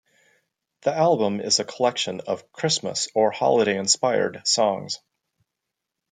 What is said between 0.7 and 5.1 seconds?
The album is a collection of Christmas or holiday-inspired songs.